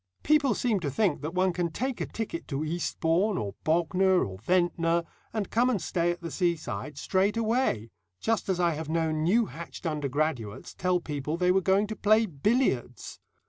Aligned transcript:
People 0.23 0.55
seem 0.55 0.79
to 0.79 0.89
think 0.89 1.21
that 1.21 1.35
one 1.35 1.53
can 1.53 1.69
take 1.71 2.01
a 2.01 2.07
ticket 2.07 2.47
to 2.47 2.63
Eastbourne, 2.65 3.37
or 3.37 3.53
Bognor, 3.63 4.25
or 4.25 4.39
Ventnor, 4.39 5.03
and 5.31 5.51
come 5.51 5.69
and 5.69 5.79
stay 5.79 6.09
at 6.09 6.21
the 6.21 6.31
seaside 6.31 6.97
straight 6.97 7.37
away, 7.37 7.91
just 8.19 8.49
as 8.49 8.59
I 8.59 8.71
have 8.71 8.89
known 8.89 9.21
new 9.21 9.45
hatched 9.45 9.85
undergraduates 9.85 10.73
tell 10.73 10.99
people 10.99 11.37
they 11.37 11.51
were 11.51 11.61
going 11.61 11.85
to 11.85 11.95
play 11.95 12.25
billiards. 12.25 13.19